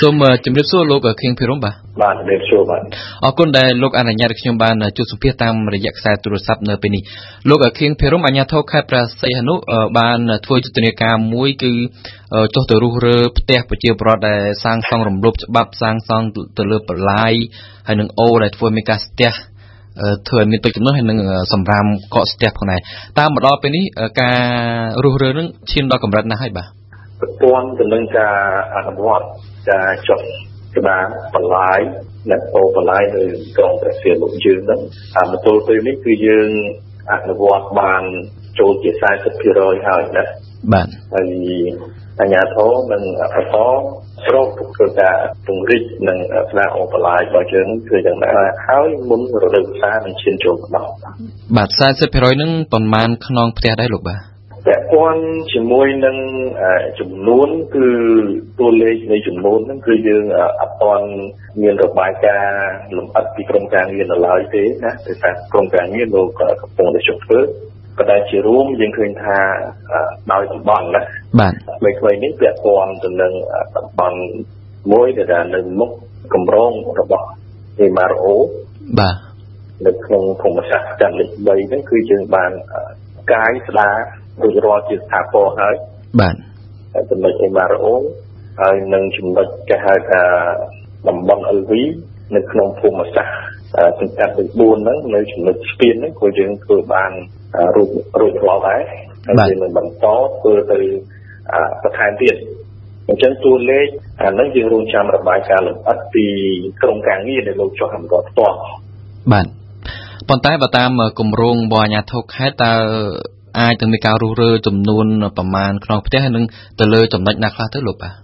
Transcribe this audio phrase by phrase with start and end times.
[0.00, 2.80] សូមជម្រាបសួរលោកខៀងភិរមបាទបាទជម្រាបសួរបាទ
[3.24, 7.02] អរគុណដែលលោកអនុញ្ញាតឲ្យខ្ញុំបានជួបសម្ភាសតាមរយៈខ្សែទូរស័ព្ទនៅពេលនេះ
[7.48, 9.54] លោកខៀងភិរមអាជ្ញាធរខេត្តព្រះសីហនុ
[9.98, 11.72] បានធ្វើយុទ្ធនាការមួយគឺ
[12.54, 16.26] ចុះទៅរុះរើផ្ទះប្រជាពលរដ្ឋដែលសាងសង់រំលោភច្បាប់សាងសង់
[16.58, 17.32] ទៅលើបន្លាយ
[17.86, 19.32] ហើយនឹងអូដែលធ្វើមានការស្ទះ
[20.28, 21.18] ធ្វើឲ្យមានទឹកចំនួនហើយនឹង
[21.52, 22.80] សម្រាមកកស្ទះផងដែរ
[23.18, 23.84] តាមមកដល់ពេលនេះ
[24.20, 24.38] ការ
[25.04, 26.77] រុះរើនឹងឈានដល់កម្រិតណាស់ហើយបាទ
[27.20, 28.38] ប្រព័ន្ធទៅនឹងការ
[28.76, 29.26] អនុវត្ត
[29.70, 30.20] ការចុះ
[30.76, 31.80] ក្បាលបន្លាយ
[32.30, 33.22] អ្នកអូបន្លាយនៅ
[33.56, 34.80] ក្រុងព្រះសីហនុយើងហ្នឹង
[35.16, 36.50] អាមកទល់ពេលនេះគឺយើង
[37.12, 38.02] អនុវត្តបាន
[38.58, 38.90] ចូលជា
[39.38, 40.24] 40%ហើយណា
[40.72, 41.28] បាទហើយ
[42.20, 43.02] អញ្ញាធមនិង
[43.34, 43.56] បន្ត
[44.26, 44.48] ស្រុក
[44.78, 46.18] គឺការពង្រីកនិង
[46.50, 48.30] ស្នាអូបន្លាយរបស់យើងគឺយ៉ាងណា
[48.68, 50.92] ហើយមុនរដូវវស្សានឹងឈានចូលដល់
[51.56, 54.20] បាទ40%ហ្នឹងប្រមាណខ្នងផ្ទះដែរលោកបាទ
[54.90, 56.16] ពាក់ព័ន្ធជាមួយនឹង
[57.00, 57.88] ចំនួនគឺ
[58.58, 60.24] តួលេខនៃចំនួនហ្នឹងគឺយើង
[60.60, 61.06] អត់ទាន់
[61.62, 62.62] មានរបាយការណ៍
[62.96, 66.28] លម្អិតពីក្រមការងារនៅឡើយទេណាដោយសារក្រមការងារលោក
[66.62, 67.40] កំពុងតែជប់ធ្វើ
[67.98, 69.38] ប៉ុន្តែជារួមយើងឃើញថា
[70.32, 71.02] ដោយតំបន់ណា
[71.40, 71.52] បាទ
[72.00, 73.32] ថ្មីៗនេះពាក់ព័ន្ធទៅនឹង
[73.76, 74.18] តំបន់
[74.92, 75.90] មួយដែលនៅមុខ
[76.34, 77.26] កម្រងរបស់
[77.92, 78.26] MRO
[78.98, 79.16] បាទ
[79.86, 82.52] នៅក្នុងភូមិសាស្ត្រកម្មលេខ3ហ្នឹងគឺយើងបាន
[83.32, 83.96] កាយស្ដារ
[84.42, 85.74] រួចរាល់ជាស្ថាពរហើយ
[86.20, 86.34] បាទ
[87.10, 87.86] ចំណុច MRO
[88.60, 90.22] ហើយនឹងចំណុចគេហៅថា
[91.08, 91.72] តំបន់ LV
[92.36, 93.36] នៅក្នុងភូមិសាស្ត្រ
[94.00, 97.12] សង្កាត់ទី4ហ្នឹងនៅចំណុចស្ពានហ្នឹងក៏យើងធ្វើបាន
[97.76, 98.82] រួចរួចរាល់ដែរ
[99.26, 100.06] ហើយយើងនឹងបន្ត
[100.40, 100.78] ធ្វើទៅ
[101.82, 102.36] បន្ថែមទៀត
[103.08, 103.88] អញ្ចឹងតួលេខ
[104.22, 106.24] អានេះយើងរងចាំរបាយការណ៍លម្អិតពី
[106.82, 108.58] ក្រមការងារដែលលោកចុះអនុវត្តផ្ទាល់
[109.32, 109.46] បាទ
[110.28, 112.74] ប៉ុន្តែបើតាមគម្រោងរបស់អាជ្ញាធរខេត្តតើ
[113.60, 115.06] អាចនឹងមានការរុះរើចំនួន
[115.38, 116.44] ប្រមាណក្នុងផ្ទះហើយនឹង
[116.80, 118.14] ទៅលើចំណុចណាខ្លះទៅលោកបាទ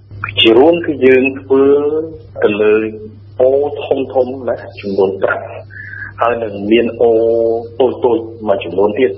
[0.40, 1.64] ជារួមគឺយើងធ្វើ
[2.44, 2.74] ទៅលើ
[3.40, 3.50] អូ
[3.84, 5.10] ធំធំណាចំនួន
[5.66, 7.10] 5ហើយនឹងមានអូ
[7.80, 8.18] តូចតូច
[8.48, 9.12] មួយចំនួនទៀត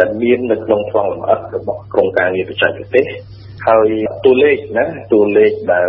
[0.00, 3.04] ដែលមាននៅក្នុងខ្លងលម្អិតរបស់ក្រមការងារបច្ចេកទេស
[3.68, 3.88] ហើយ
[4.24, 5.88] តួលេខណាតួលេខដែល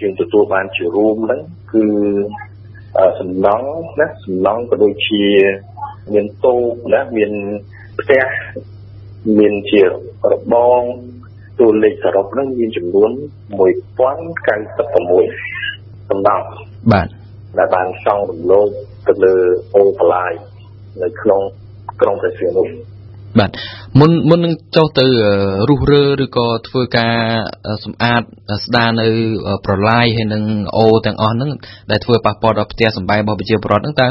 [0.00, 1.40] យើងទទួលបានជារួមហ្នឹង
[1.72, 1.84] គឺ
[3.20, 3.68] សំណង់
[4.00, 5.24] ណាសំណង់ក៏ដូចជា
[6.14, 6.62] មានតូប
[6.94, 7.32] ណាមាន
[8.00, 8.22] ផ្ទះ
[9.38, 9.88] មានជារ
[10.52, 10.82] បង
[11.58, 13.10] តួលេខសរុបហ្នឹងមានចំនួន
[13.94, 16.44] 1096សំណង់
[16.92, 17.08] បាទ
[17.58, 18.68] ដែលបានសង់រំលោភ
[19.06, 19.34] ទៅលើ
[19.74, 20.32] អូបឡាយ
[21.02, 21.40] នៅក្នុង
[22.00, 22.64] ក្រុងព្រះសីហនុ
[23.38, 23.50] បាទ
[24.00, 25.06] មុនមុននឹងចុះទៅ
[25.68, 27.14] រុះរើឬក៏ធ្វើការ
[27.84, 28.22] សម្អាត
[28.64, 29.06] ស្ដារនៅ
[29.64, 30.42] ប្រឡាយហើយនឹង
[30.76, 31.50] អូទាំងអស់ហ្នឹង
[31.90, 34.06] ដែលធ្វើប៉ះពាល់ដល់ផ្ទះសម្បែងរបស់ប្រជាពលរដ្ឋហ្នឹងតើ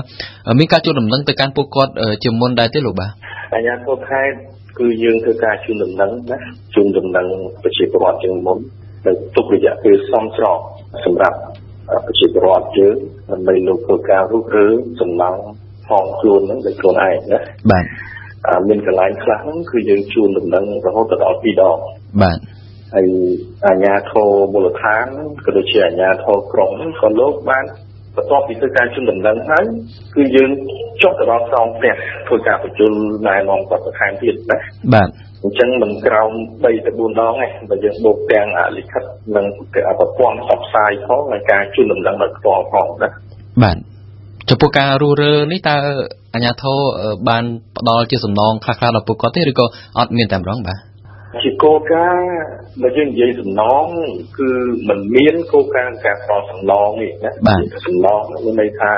[0.59, 1.91] មានការជួលដំណឹងទៅកាន់ពួកគាត់
[2.24, 3.12] ជាមុនដែរទេលោកបាទ
[3.53, 4.35] អាជ្ញាធរខេត្ត
[4.79, 6.39] គឺយើងធ្វើការជូនដំណឹងណា
[6.75, 7.28] ជូនដំណឹង
[7.63, 8.57] ប្រជាពលរដ្ឋជាងមុន
[9.06, 10.59] នៅទុករយៈពេលសមស្រប
[11.06, 11.38] សម្រាប់
[12.06, 12.95] ប្រជាពលរដ្ឋយើង
[13.31, 14.67] ដើម្បីលោកធ្វើការរុះរើ
[15.01, 15.40] សំណង់
[15.88, 17.40] ផងខ្លួនហ្នឹងដោយខ្លួនឯងណា
[17.72, 17.85] បាទ
[18.67, 21.78] មានកន្លែងខ្លះហ្នឹងគឺយើងជូនដំណឹងរហូតដល់2ដង
[22.22, 22.38] បាទ
[22.95, 23.07] ហើយ
[23.66, 25.06] អាជ្ញាធរមូលដ្ឋាន
[25.45, 27.66] ក៏ដូចជាអាជ្ញាធរក្រុងក៏លោកបាន
[28.16, 29.63] បន្ទាប់ពីធ្វើការជូនដំណឹងហើយ
[30.16, 30.49] គឺយើង
[31.01, 31.94] ចុះទៅដល់ក្រោមផ្ទះ
[32.27, 32.94] ធ្វើការបញ្ជូន
[33.27, 34.57] ណែនាំគាត់បន្ថែមទៀតណា
[34.94, 35.09] បាទ
[35.44, 39.03] អញ្ចឹងមិនក្រោម3ទៅ4ដងទេបើយើងបូកទាំងអលិខិត
[39.35, 39.45] និង
[39.99, 43.09] ប្រព័ន្ធផ្សព្វផ្សាយផងនិងការជូនដំណឹងដល់ផ្ទាល់ផងណា
[43.63, 43.77] បាទ
[44.49, 45.78] ចំពោះការរស់រើនេះតើ
[46.33, 46.78] អាជ្ញាធរ
[47.29, 47.43] បាន
[47.78, 49.66] ផ្ដល់ជាសំណងខ្លះៗដល់ពួកគាត់ទេឬក៏
[49.97, 50.79] អត់មានតែម្ដងបាទ
[51.40, 52.30] ជាគោលការណ៍
[52.81, 53.86] បើយើងនិយាយសំណង
[54.38, 54.50] គឺ
[54.88, 57.31] มันមានគោលការណ៍ការផ្ដល់សំណងនេះណា
[57.88, 58.94] សំណងមានន័យថា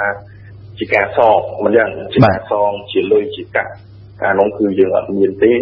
[0.77, 3.71] ជាការសងមិនយ៉ាងជាការសងជាលុយជាកាក់
[4.23, 5.53] អានោះគឺយើងអត់មានទេ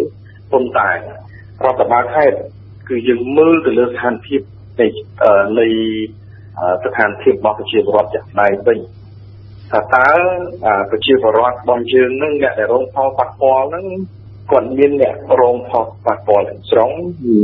[0.52, 0.96] ប៉ុន្តែរ
[1.72, 2.38] ដ្ឋបាលខេត្ត
[2.88, 4.40] គឺយើងមើលទៅលើស្ថានភាព
[4.80, 4.86] នៃ
[5.60, 5.66] នៃ
[6.84, 8.78] ស្ថានភាពរបស់ប្រជាពលរដ្ឋចាស់ដៃវិញ
[9.70, 10.08] ថាតើ
[10.90, 13.86] ប្រជាពលរដ្ឋរបស់យើងនឹងអ្នកដែលរងផលប៉ះពាល់ហ្នឹង
[14.50, 16.90] គាត់មានអ្នករងផលប៉ះពាល់ទាំងស្រុង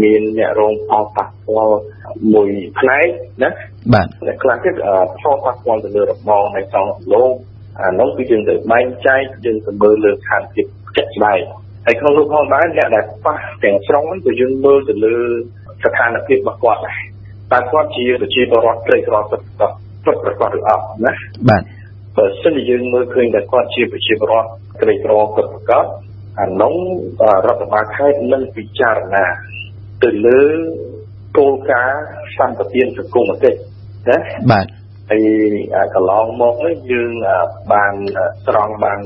[0.02, 1.76] មានអ្នករងផលប៉ះពាល់
[2.32, 2.48] មួយ
[2.78, 3.06] ផ្នែក
[3.42, 3.50] ណា
[3.92, 4.74] បាទអ្នកខ្លះទៀត
[5.20, 7.32] ផលប៉ះពាល់ទៅលើរបងនៃសងលោក
[7.82, 11.40] អានោះគឺយើងទៅបែងចែកយើងទៅមើលលើស្ថានភាពជាក់ស្ដែង
[11.86, 15.14] ហើយក្នុងរូបផងដែរអ្នកដែលប៉ះទាំងស្រុងគឺយើងមើលទៅលើ
[15.84, 17.00] ស្ថានភាពរបស់គាត់ដែរ
[17.52, 19.40] តើគាត់ជាប្រជាពលរដ្ឋក្រីក្រពិត
[20.04, 21.12] ពិតប្រកបឬអត់ណា
[21.48, 21.62] បាទ
[22.16, 24.48] បើសិនជាយើងមើលឃើញតែគាត់ជាប្រជាពលរដ្ឋ
[24.80, 25.84] ក្រីក្រពិតប្រកប
[26.40, 26.74] អានោះ
[27.46, 29.24] រដ្ឋបាលខេត្តនឹងពិចារណា
[30.02, 30.42] ទៅលើ
[31.38, 32.02] គោលការណ៍
[32.38, 33.58] សម្បទានសង្គមគិច្ច
[34.08, 34.18] ណា
[34.52, 34.66] បាទ
[35.10, 37.10] ហើយកន្លងមកនេះយើង
[37.72, 37.94] បាន
[38.46, 38.98] ស្រង់បាន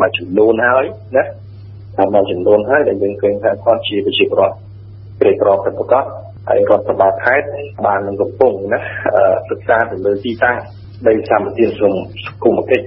[0.00, 4.56] មួយចំនួនហើយណាតាមមួយចំនួនហើយដែលយើងឃើញថាគាត់ជាប្រជាពលរដ្ឋ
[5.20, 6.04] ក្រីក្រពិតប្រាកដ
[6.48, 7.46] ហើយរដ្ឋបាលខេត្ត
[7.86, 8.80] បាននឹងកំពុងណា
[9.50, 10.56] សិក្សាទៅលើទីតាំង
[11.06, 12.86] នៃសម្បត្តិសង្គមកិច្ច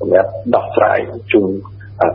[0.00, 0.98] សម្រាប់ដោះស្រាយ
[1.32, 1.50] ជូន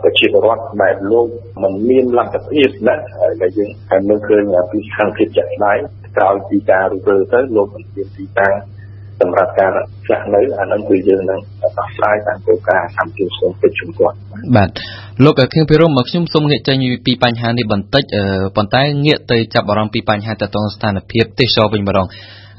[0.02, 1.26] ប្រជាពលរដ្ឋបែបលោក
[1.62, 2.96] มันមានលទ្ធភាពណា
[3.40, 5.78] ដែលយើងហើយមើលឃើញពីស្ថានភាពជាក់ស្ដែង
[6.16, 8.54] ក្រោយពីការរុះរើទៅលោកមិនមានទីតាំង
[9.20, 9.70] សម្រាប់ការ
[10.08, 11.40] ចាស់នៅអានឹងគឺយើងនឹង
[11.78, 14.16] ដោះស្រាយតាមគោលការណ៍សម្ភារសង្គមពេជ្រជំគាត់
[14.56, 14.68] បាទ
[15.24, 18.04] លោកខៀងភិរមមកខ្ញុំសូមងាកចេញពីបញ្ហានេះបន្តិច
[18.56, 22.06] ប៉ុន្តែងាកទៅចាប់អារម្មណ៍ពីបញ្ហាតតងស្ថានភាពទេសចរវិញម្ដង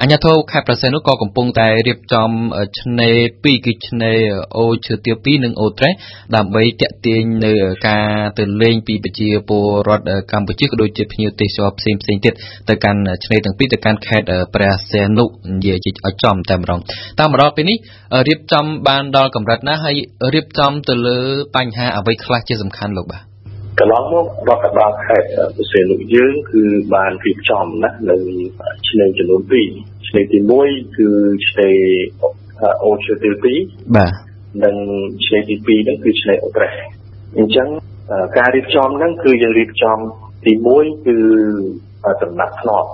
[0.03, 2.29] អញ្ញាធិបខេត្តប្រសេនោះក៏កំពុងតែរៀបចំ
[2.79, 4.19] ឆ្នេរពីរគឺឆ្នេរ
[4.57, 5.93] អូឈើទាវ2និងអូត្រេស
[6.35, 7.53] ដើម្បីតាក់ទាញនៅ
[7.87, 8.07] ការ
[8.39, 12.33] ទៅលេងពីប្រជាពលរដ្ឋកម្ពុជាក៏ដូចជាភ្ញៀវទេសចរផ្សេងផ្សេងទៀត
[12.69, 15.25] ទៅកាន់ឆ្នេរទាំងពីរទៅកាន់ខេត្តព្រះសីហនុ
[15.55, 16.79] និយាយឲ្យចំតែម្ដង
[17.19, 17.77] តាមម្ដងពេលនេះ
[18.27, 19.95] រៀបចំបានដល់កម្រិតណាហើយ
[20.33, 21.17] រៀបចំទៅលើ
[21.55, 23.30] បញ្ហាអ្វីខ្លះជាសំខាន់លោកបាទ
[23.79, 26.63] កន្លងមករដ្ឋបាលខេត្តប្រសេនុយើងគឺ
[26.95, 28.17] បានរៀបចំណានៅ
[28.89, 29.41] ឆ្នេរចំនួន
[29.75, 31.09] 2ឆ្នេរទី1គឺ
[31.49, 31.77] ឆ្នេរ
[32.83, 33.29] អូឈើទី
[33.59, 34.13] 2បាទ
[34.63, 34.75] និង
[35.25, 36.71] ឆ្នេរទី2ហ្នឹងគឺឆ្នេរអូត្រេស
[37.37, 37.67] អញ្ចឹង
[38.37, 39.97] ការរៀបចំហ្នឹងគឺយើងរៀបចំ
[40.45, 41.17] ទី1គឺ
[42.23, 42.89] ដំណាក់ធ្នាប់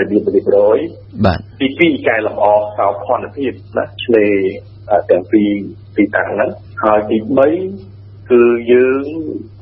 [0.00, 0.78] របៀបរៀបរយ
[1.24, 2.44] បាទទី2កែលម្អ
[2.76, 4.32] សោភ័ណភាពណាឆ្នេរ
[5.10, 5.50] ទាំងពីរ
[5.96, 6.50] ទីតាំងហ្នឹង
[6.82, 7.89] ហើយទី3
[8.30, 8.42] គឺ
[8.72, 9.04] យើង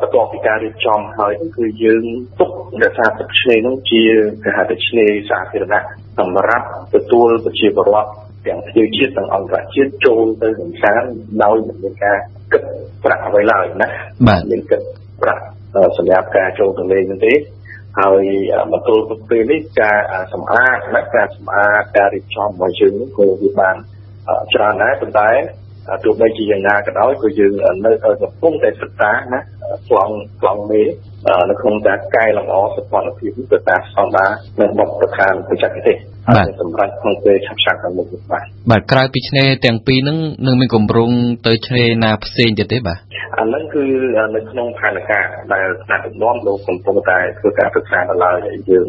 [0.00, 2.04] បន្ទាប់ពីការរៀបចំហើយគឺយើង
[2.40, 2.50] ទុក
[2.82, 4.02] រក្សាទឹកឆ្នេរនោះជា
[4.44, 5.82] គេហៅថាឆ្នេរសាធារណៈ
[6.18, 8.10] សម្រាប់ទទួលប្រជាពលរដ្ឋ
[8.46, 11.08] ទាំងភ្ញៀវជាតិទាំងអន្តរជាតិចូលទៅកំសាន្ត
[11.42, 12.18] ដោយមិនមានការ
[12.52, 12.62] គិត
[13.04, 13.88] ប្រាក់អ្វីឡើយណា
[14.26, 14.80] បាទមានគិត
[15.22, 15.42] ប្រាក់
[15.98, 17.34] សម្រាប់ការចូលទៅលេងនោះទេ
[18.00, 18.22] ហើយ
[18.72, 19.98] មកទល់ពេលនេះការ
[20.32, 23.76] សម្អាតណាការសម្អាតការរៀបចំរបស់យើងក៏វាបាន
[24.54, 25.30] ច្រើនដែរប៉ុន្តែ
[26.04, 27.52] ទោះបីជាយ៉ាងណាក៏ដោយក៏យើង
[27.86, 27.92] នៅ
[28.22, 29.40] កំពុងតែសិក្សាណា
[29.86, 30.82] ស្លងស្លងមេ
[31.50, 34.30] នៅក្នុងការកែលម្អសុខភាពទៅតាមស្តង់ដារ
[34.60, 35.96] នៃបទប្រធានបច្ចេកទេស
[36.36, 41.10] បាទសម្រាប់ក្នុងពេលឆាប់ឆាប់ខាងមុខបាទបាទក្រៅពីឆ្នេរទាំងពីរហ្នឹងនឹងមានគម្រោង
[41.46, 42.98] ទៅឆ្នេរណាផ្សេងទៀតទេបាទ
[43.38, 43.84] អាហ្នឹងគឺ
[44.34, 48.86] នៅក្នុងផែនការដែលថ្នាក់ដឹកនាំលោកកំពុងតែធ្វើការសិក្សាដល់ហើយយើង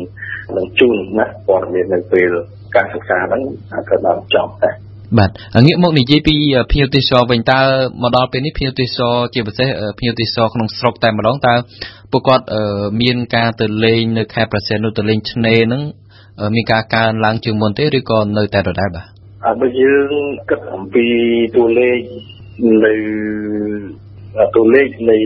[0.58, 2.30] នឹងជូនណាព័ត៌មាននៅពេល
[2.76, 3.42] ការសិក្សាហ្នឹង
[3.90, 4.76] ក៏ដល់ចប់ដែរ
[5.18, 5.30] បាទ
[5.66, 6.36] ងាកមកនិយាយពី
[6.72, 7.62] ភ្ញៀវទេសចរវិញតើ
[8.02, 9.68] មកដល់ពេលនេះភ្ញៀវទេសចរជាពិសេស
[10.00, 11.54] ភ្ញៀវទេសចរក្នុងស្រុកតែម្ដងតើ
[12.12, 12.46] ពួកគាត់
[13.02, 15.82] មានការទៅលេងនៅខេត្តប្រសិទ្ធនោះទៅលេងឆ្នេរហ្នឹង
[16.56, 19.08] មានការកើនឡើងជាងមុនទេឬក៏នៅតែដដែលបាទ
[19.46, 20.12] អើបើយើង
[20.50, 21.06] គិតអំពី
[21.56, 22.00] តួលេខ
[22.86, 22.94] នៅ
[24.56, 25.18] តួលេខនៃ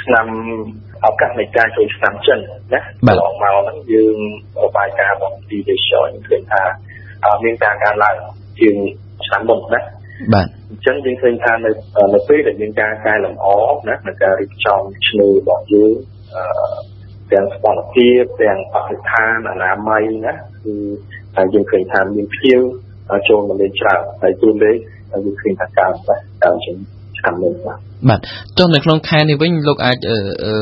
[0.00, 0.26] ឆ្នាំ
[1.06, 2.38] ឱកាសនៃការចូលឆ្នាំចិន
[2.72, 4.16] ណាកន្លងមកហ្នឹងយើង
[4.76, 6.62] បាយការរបស់ទីទេសចរឃើញថា
[7.44, 8.16] មានការកើនឡើង
[8.60, 8.74] ជាង
[9.26, 9.80] ឆ្នាំមុនណា
[10.34, 11.70] បាទអញ្ចឹងយើងឃើញថានៅ
[12.14, 13.46] នៅពេលដែលមានការកែលម្អ
[13.88, 15.92] ណានៅការរៀបចំឆ្នេររបស់យើង
[16.34, 16.44] អឺ
[17.32, 20.34] ទាំងស្ថានភាពទាំងបរិស្ថានអនាម័យណា
[20.64, 20.74] គឺ
[21.36, 22.60] តែយើងឃើញថាមានភ្ញៀវ
[23.28, 24.76] ចូលមកលេងច្រើនហើយទូលេខ
[25.24, 26.76] យើងឃើញថាកើនបាទកើនជាង
[27.22, 27.78] ឆ្នាំមុនបាទ
[28.08, 28.20] បាទ
[28.58, 29.98] ចុះនៅក្នុងខែនេះវិញលោកអាច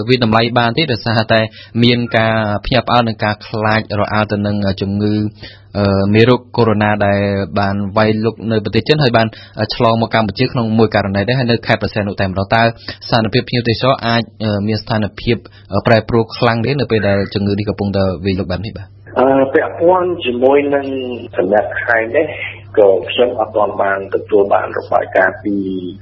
[0.08, 1.40] វិតម្លៃបានទេដោយសារតែ
[1.84, 5.14] មានការភ្ញាក់ផ្អើលនឹងការខ្លាចរអាលទៅនឹងជំងឺ
[6.14, 7.20] មេរោគកូវីដ -19 ដែល
[7.58, 9.26] បានវាយលុកនៅប្រទេសចិនហើយបាន
[9.74, 14.22] ឆ្លងមកកម្ពុជាក្នុងមួយករណីដែរហើយនៅខេត្តប្រសេនុតែម្ដងតើស្ថានភាពភ្ញៀវទេសចរអាច
[14.68, 15.36] មានស្ថានភាព
[15.86, 18.86] ប្រែប្រួលខ្លាំងទេនៅពេលដែលជំងឺនេះកំពុងតែវាយលុកបែបនេះបាទ
[19.18, 20.84] អឺពាក់ព័ន្ធជាមួយនឹង
[21.36, 22.26] សម្រាប់ខែនេះ
[22.78, 25.54] ក៏ខ្ញុំអត់ទាន់បានទទួលបានរបាយការណ៍ពី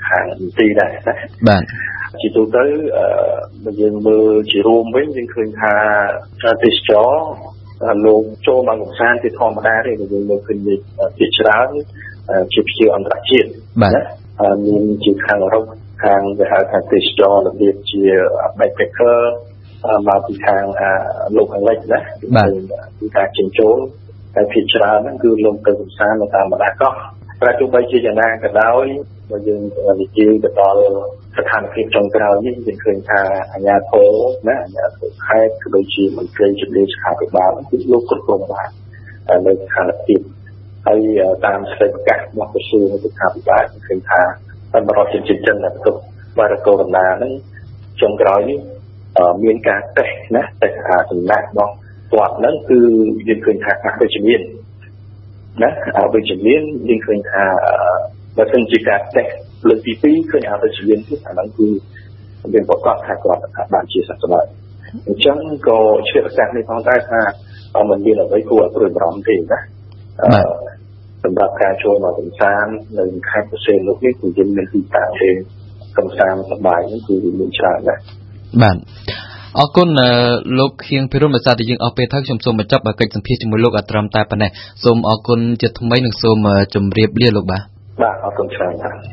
[0.09, 0.27] ខាង
[0.59, 1.15] ទីដែរណា
[1.49, 1.63] បាទ
[2.21, 2.65] ជាទូទៅ
[3.67, 5.75] អឺយើងមើលជារួមវិញយើងឃើញថា
[6.65, 7.11] ទេសចរ
[8.07, 10.59] លោកចូលមកកំសាន្តជាធម្មតាទេយើងមើលឃើញ
[11.19, 11.69] ជាច្រើន
[12.53, 13.49] ជាភ្ញៀវអន្តរជាតិ
[13.83, 14.03] ណា
[14.67, 15.65] មានជាខាងអឺរ៉ុប
[16.05, 18.03] ខាងគេហៅថាទេសចររបៀបជា
[18.59, 19.19] backpacker
[20.09, 20.65] មកពីខាង
[21.37, 22.01] លោកខាងលិចណា
[22.99, 23.79] ពីការចិញ្ចូល
[24.35, 26.93] តែភាគច្រើនហ្នឹងគឺលោកទៅកំសាន្តនៅតាមបណ្ដាកោះ
[27.43, 28.85] តែទោះបីជាយ៉ាងណាក៏ដោយ
[29.31, 29.63] បើយើង
[30.03, 30.81] និយាយទៅដល់
[31.37, 33.21] ស្ថានភាពចុងក្រោយនេះយើងឃើញថា
[33.53, 34.09] អាជ្ញាធរ
[34.49, 38.71] ណាអាជ្ញាធរខេត្តក៏ដូចជាមន្ត្រីជំនាញសុខាភិបាលគឺលោកគ្រប់គ្រងបាន
[39.47, 40.21] នៅស្ថានភាព
[40.87, 41.01] ហើយ
[41.47, 44.21] តាមសេចក្ដីប្រកាសរបស់ក្រសួងសុខាភិបាលឃើញថា
[44.73, 45.93] សម្រាប់ជាចិញ្ចឹមទៅ
[46.39, 47.33] បារកូវីដ -19 ហ្នឹង
[48.01, 48.59] ចុងក្រោយនេះ
[49.45, 51.75] មានការតេស្តណាតេស្តអាសំណាក់របស់
[52.13, 52.81] គាត់ហ្នឹងគឺ
[53.29, 54.41] យើងឃើញថាការវិជ្ជមាន
[55.63, 57.45] ណាអវិជ្ជមានយើងឃើញថា
[58.37, 59.33] បើសិនជាការតេស្ត
[59.69, 61.69] លើកទី2ឃើញអវិជ្ជមានគឺអាហ្នឹងគឺ
[62.55, 63.41] យើងប្រកាសថាគាត់
[63.75, 64.47] បានជាសះស្បើយ
[65.07, 65.39] អញ្ចឹង
[65.69, 67.21] ក៏ឆ្លៀតឱកាសនេះផងដែរថា
[67.91, 69.61] มันមានអ្វីគួរឲ្យព្រួយបារម្ភទេណា
[71.25, 75.31] សម្រាប់ការចូលមកកំសាន្តនៅខេត្តប្រសេនលោកនេះគឺយើងមានទីតាំងជា
[75.99, 77.99] កំសាន្តសប្បាយនេះគឺមានច្រើនដែរ
[78.63, 78.77] បាទ
[79.57, 79.89] អរគុណ
[80.59, 84.51] លោកខៀងភិរុនបើសិនតែយើងអស់ពេលទៅខ្ញុំសូមបញ្ចប់កិច្ចសម្ភាសជាមួយលោកអត្រឹមតែប៉ុណ្ណេះ
[84.85, 86.39] សូមអរគុណជាថ្មីនិងសូម
[86.75, 87.63] ជម្រាបលាលោកបាទ
[88.03, 89.09] បាទអរគុណច្រើនបាទ